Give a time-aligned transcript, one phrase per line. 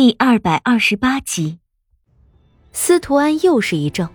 [0.00, 1.58] 第二百二十八集，
[2.72, 4.08] 司徒安又是一怔，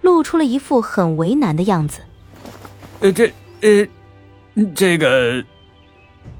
[0.00, 2.00] 露出了一副很为难的样子。
[3.00, 3.30] 呃，这
[3.60, 3.86] 呃，
[4.74, 5.44] 这个，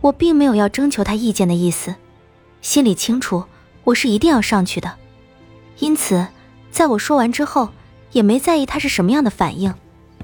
[0.00, 1.96] 我并没有要征求他意见的意思，
[2.62, 3.44] 心里清楚
[3.84, 4.94] 我是一定要上去的，
[5.80, 6.26] 因此
[6.70, 7.68] 在我说完之后，
[8.12, 9.74] 也没在意他是什么样的反应，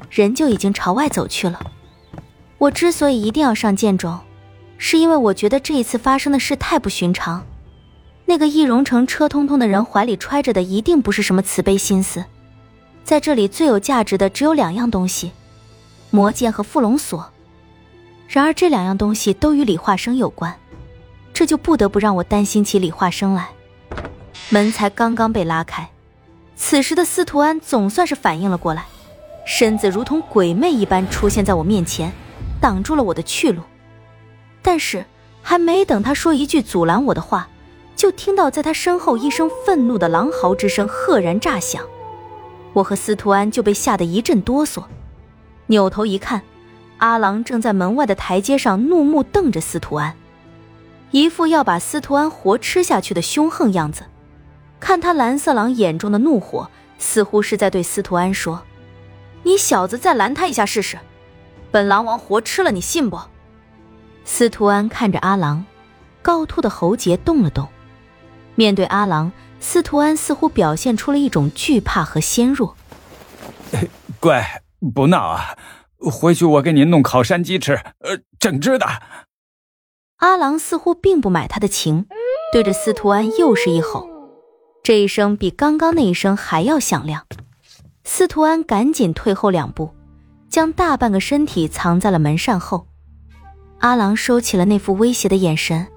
[0.08, 1.60] 人就已经朝外走去了。
[2.56, 4.20] 我之所以一定要上剑冢，
[4.78, 7.44] 是因为我觉得这一次发生的事太不寻常。
[8.26, 12.24] 那个易容成车通通的人怀里揣着的一定不是什么慈悲心思，
[13.04, 15.32] 在这里最有价值的只有两样东西：
[16.10, 17.30] 魔剑和缚龙锁。
[18.26, 20.54] 然而这两样东西都与李化生有关，
[21.34, 23.50] 这就不得不让我担心起李化生来。
[24.48, 25.88] 门才刚刚被拉开，
[26.56, 28.86] 此时的司徒安总算是反应了过来，
[29.46, 32.10] 身子如同鬼魅一般出现在我面前，
[32.60, 33.62] 挡住了我的去路。
[34.62, 35.04] 但是
[35.42, 37.48] 还没等他说一句阻拦我的话。
[37.96, 41.82] 就听到在他身后一声愤怒的狼嚎之声赫然炸响，
[42.72, 44.84] 我和司徒安就被吓得一阵哆嗦，
[45.66, 46.42] 扭头一看，
[46.98, 50.16] 阿郎正在门外的台阶上怒目瞪着司徒安，
[51.12, 54.04] 一副要把司徒安活吃下去的凶横样子。
[54.80, 56.68] 看他蓝色狼眼中的怒火，
[56.98, 58.62] 似乎是在对司徒安说
[59.44, 60.98] ：“你小子再拦他一下试试，
[61.70, 63.18] 本狼王活吃了你信不？”
[64.26, 65.64] 司徒安看着阿郎，
[66.20, 67.66] 高凸的喉结动了动。
[68.54, 72.76] 面对阿郎，司徒安似乎表现出了一种惧怕和纤弱。
[74.20, 74.62] 乖，
[74.94, 75.56] 不闹啊！
[75.98, 78.86] 回去我给你弄烤山鸡吃，呃，整只的。
[80.18, 82.06] 阿郎似乎并不买他的情，
[82.52, 84.06] 对着司徒安又是一吼，
[84.82, 87.26] 这一声比刚刚那一声还要响亮。
[88.04, 89.94] 司徒安赶紧退后两步，
[90.48, 92.86] 将大半个身体藏在了门扇后。
[93.80, 95.88] 阿郎收起了那副威胁的眼神，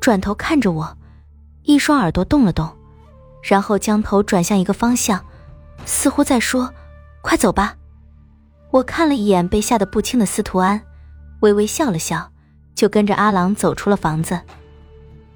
[0.00, 0.98] 转头看着我。
[1.64, 2.70] 一双耳朵动了动，
[3.42, 5.24] 然后将头转向一个方向，
[5.86, 6.72] 似乎在说
[7.22, 7.76] ：“快走吧。”
[8.70, 10.82] 我看了一眼被吓得不轻的司徒安，
[11.40, 12.30] 微微笑了笑，
[12.74, 14.40] 就跟着阿郎走出了房子。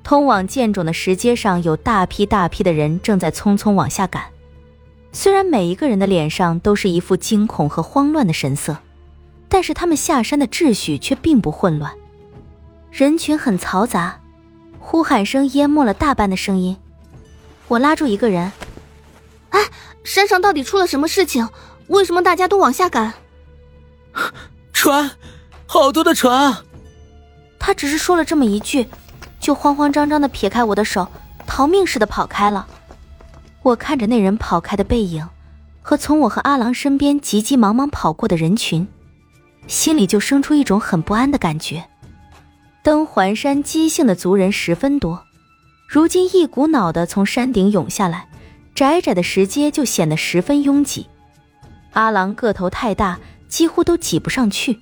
[0.02, 4.24] 通往剑冢的石阶上有大批大批的人正在匆匆往下赶，
[5.12, 8.76] 虽然每一个人的脸上都是一副惊恐和慌乱的神色，
[9.48, 11.92] 但是他们下山的秩序却并不混乱，
[12.90, 14.20] 人群很嘈杂。
[14.90, 16.74] 呼喊声淹没了大半的声音，
[17.68, 18.50] 我拉住一个人
[19.50, 19.60] ：“哎，
[20.02, 21.46] 山上到底出了什么事情？
[21.88, 23.12] 为什么大家都往下赶？”
[24.72, 25.10] 船，
[25.66, 26.56] 好多的船！
[27.58, 28.88] 他只是说了这么一句，
[29.38, 31.06] 就慌慌张张的撇开我的手，
[31.46, 32.66] 逃命似的跑开了。
[33.60, 35.28] 我看着那人跑开的背影，
[35.82, 38.88] 和从我和阿郎身边急急忙忙跑过的人群，
[39.66, 41.86] 心里就生出一种很不安的感觉。
[42.88, 45.22] 登环山姬姓的族人十分多，
[45.86, 48.26] 如今一股脑的从山顶涌下来，
[48.74, 51.06] 窄窄的石阶就显得十分拥挤。
[51.92, 54.80] 阿郎个头太大，几乎都挤不上去。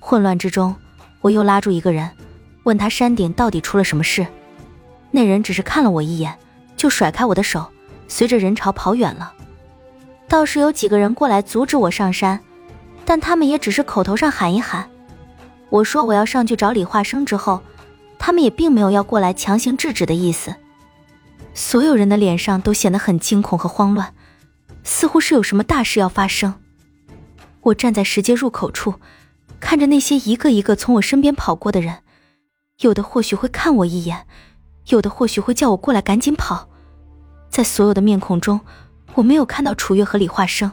[0.00, 0.74] 混乱之中，
[1.20, 2.10] 我又拉住一个人，
[2.64, 4.26] 问他山顶到底出了什么事。
[5.12, 6.36] 那人只是看了我一眼，
[6.76, 7.64] 就甩开我的手，
[8.08, 9.32] 随着人潮跑远了。
[10.26, 12.40] 倒是有几个人过来阻止我上山，
[13.04, 14.90] 但他们也只是口头上喊一喊。
[15.74, 17.60] 我说我要上去找李化生之后，
[18.16, 20.54] 他们也并没有要过来强行制止的意思。
[21.52, 24.14] 所有人的脸上都显得很惊恐和慌乱，
[24.84, 26.54] 似乎是有什么大事要发生。
[27.60, 28.94] 我站在石阶入口处，
[29.58, 32.02] 看着那些一个一个从我身边跑过的人，
[32.78, 34.28] 有的或许会看我一眼，
[34.90, 36.68] 有的或许会叫我过来赶紧跑。
[37.50, 38.60] 在所有的面孔中，
[39.14, 40.70] 我没有看到楚月和李化生。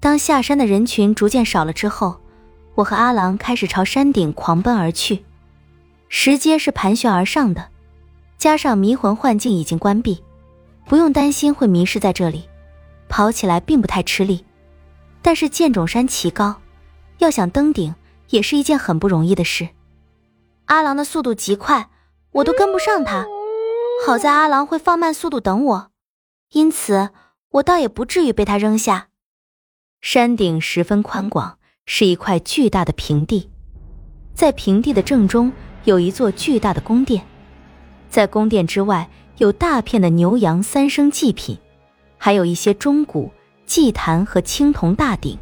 [0.00, 2.21] 当下山的人群逐渐少了之后。
[2.74, 5.24] 我和阿郎开始朝山顶狂奔而去，
[6.08, 7.68] 石阶是盘旋而上的，
[8.38, 10.22] 加上迷魂幻境已经关闭，
[10.86, 12.48] 不用担心会迷失在这里，
[13.08, 14.44] 跑起来并不太吃力。
[15.20, 16.60] 但是剑冢山奇高，
[17.18, 17.94] 要想登顶
[18.30, 19.68] 也是一件很不容易的事。
[20.64, 21.90] 阿郎的速度极快，
[22.32, 23.26] 我都跟不上他。
[24.06, 25.90] 好在阿郎会放慢速度等我，
[26.52, 27.10] 因此
[27.50, 29.08] 我倒也不至于被他扔下。
[30.00, 31.58] 山顶十分宽广。
[31.94, 33.50] 是一块巨大的平地，
[34.32, 35.52] 在平地的正中
[35.84, 37.22] 有一座巨大的宫殿，
[38.08, 39.06] 在宫殿之外
[39.36, 41.58] 有大片的牛羊三生祭品，
[42.16, 43.30] 还有一些钟鼓、
[43.66, 45.36] 祭坛和青铜大鼎。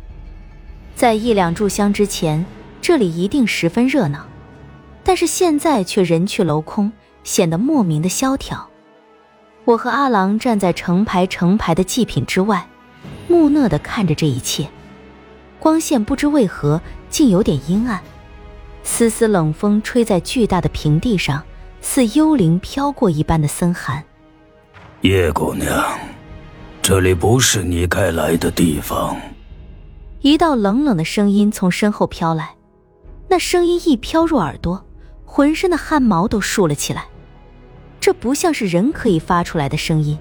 [0.96, 2.44] 在一两炷香之前，
[2.82, 4.26] 这里一定十分热闹，
[5.04, 6.90] 但是现在却人去楼空，
[7.22, 8.68] 显得莫名的萧条。
[9.64, 12.66] 我和阿郎站在成排成排的祭品之外，
[13.28, 14.68] 木讷地看着这一切。
[15.60, 16.80] 光线不知为何
[17.10, 18.00] 竟有点阴暗，
[18.82, 21.42] 丝丝冷风吹在巨大的平地上，
[21.82, 24.02] 似幽灵飘过一般的森寒。
[25.02, 25.84] 叶姑娘，
[26.80, 29.14] 这里不是你该来的地方。
[30.22, 32.54] 一道冷冷的声音从身后飘来，
[33.28, 34.86] 那声音一飘入耳朵，
[35.26, 37.04] 浑身的汗毛都竖了起来。
[38.00, 40.18] 这不像是人可以发出来的声音，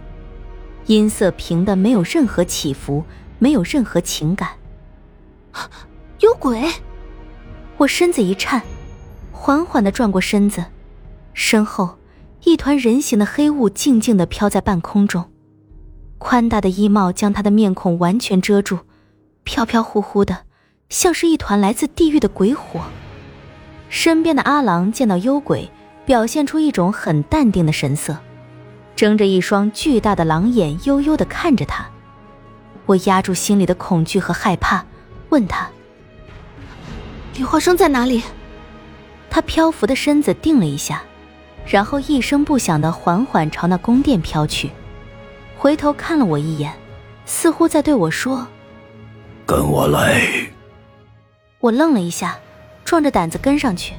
[0.88, 3.06] 音色平的没有任何起伏，
[3.38, 4.50] 没有任何情感。
[6.20, 6.70] 有鬼！
[7.78, 8.62] 我身子一颤，
[9.32, 10.66] 缓缓的转过身子，
[11.34, 11.98] 身后
[12.44, 15.32] 一团人形的黑雾静静的飘在半空中，
[16.18, 18.80] 宽大的衣帽将他的面孔完全遮住，
[19.44, 20.40] 飘飘忽忽的，
[20.90, 22.82] 像是一团来自地狱的鬼火。
[23.90, 25.70] 身边的阿郎见到幽鬼。
[26.06, 28.18] 表现出一种很淡定的神色，
[28.96, 31.88] 睁着一双巨大的狼眼，悠悠的看着他。
[32.88, 34.84] 我压住心里的恐惧和害怕，
[35.30, 35.70] 问他
[37.36, 38.24] ：“李华生在哪里？”
[39.30, 41.04] 他漂浮的身子定了一下，
[41.66, 44.72] 然后一声不响的缓缓朝那宫殿飘去，
[45.58, 46.74] 回头看了我一眼，
[47.26, 48.48] 似乎在对我说
[49.46, 50.22] ：“跟我来。”
[51.62, 52.40] 我愣了一下，
[52.84, 53.94] 壮着胆子跟上去。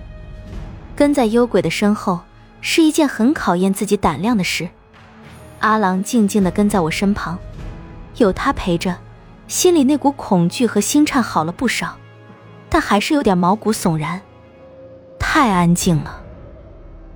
[0.96, 2.20] 跟在幽鬼的身后
[2.60, 4.68] 是一件很考验自己胆量的事。
[5.60, 7.38] 阿郎静静的跟在我身旁，
[8.16, 8.96] 有他陪着，
[9.50, 11.96] 心里那股恐惧和心颤好了不少，
[12.68, 14.22] 但还是有点毛骨悚然。
[15.18, 16.22] 太安静了，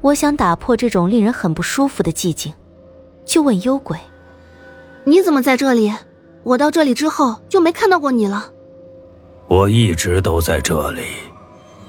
[0.01, 2.53] 我想打破这种令人很不舒服的寂静，
[3.25, 3.97] 就问幽鬼
[5.07, 5.95] ：“你怎么在这里？
[6.43, 8.51] 我到这里之后就没看到过你了。”
[9.47, 11.05] 我一直都在这里。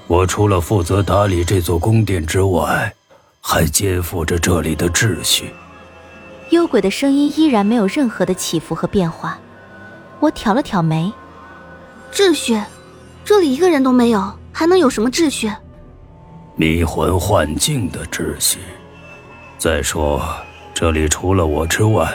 [0.06, 2.94] 我除了负责打理这座宫殿之外，
[3.42, 5.52] 还肩负着这里的秩序。
[6.52, 9.40] 幽鬼的声音依然没有任何的起伏和变化。
[10.20, 11.12] 我挑了挑眉
[12.12, 12.62] ：“秩序？
[13.24, 15.52] 这里一个人都没有，还能有什么秩序？
[16.56, 18.60] 迷魂幻境的秩序。
[19.58, 20.22] 再说，
[20.74, 22.14] 这里除了我之外，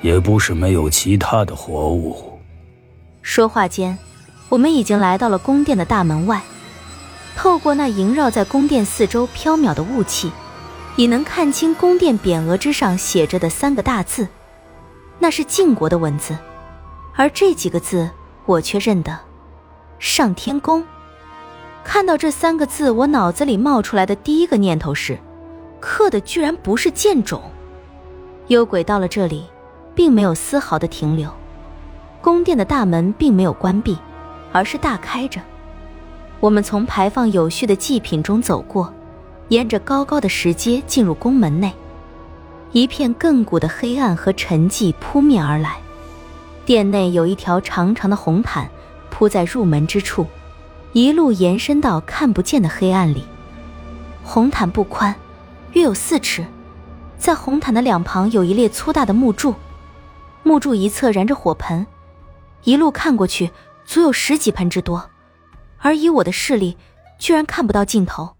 [0.00, 2.38] 也不是没有其他的活物。”
[3.20, 3.98] 说话间，
[4.48, 6.40] 我们已经来到了宫殿的大门外。
[7.36, 10.30] 透过那萦绕在宫殿四周飘渺的雾气，
[10.94, 14.28] 已能看清宫殿匾额之上写着的三个大字，
[15.18, 16.36] 那是晋国的文字，
[17.16, 18.10] 而这几个字
[18.44, 19.18] 我却认得，
[19.98, 20.84] 上天宫。
[21.84, 25.18] 看到这三个字，我脑子里冒出来的第一个念头是，
[25.80, 27.40] 刻的居然不是剑冢。
[28.48, 29.44] 幽鬼到了这里，
[29.94, 31.30] 并没有丝毫的停留，
[32.20, 33.96] 宫殿的大门并没有关闭，
[34.52, 35.40] 而是大开着。
[36.40, 38.92] 我们从排放有序的祭品中走过，
[39.48, 41.72] 沿着高高的石阶进入宫门内。
[42.72, 45.78] 一片亘古的黑暗和沉寂扑面而来。
[46.64, 48.68] 殿内有一条长长的红毯
[49.10, 50.26] 铺在入门之处，
[50.92, 53.24] 一路延伸到看不见的黑暗里。
[54.22, 55.14] 红毯不宽，
[55.72, 56.44] 约有四尺，
[57.18, 59.54] 在红毯的两旁有一列粗大的木柱，
[60.42, 61.86] 木柱一侧燃着火盆，
[62.62, 63.50] 一路看过去，
[63.84, 65.10] 足有十几盆之多。
[65.78, 66.78] 而以我的视力，
[67.18, 68.36] 居然看不到尽头。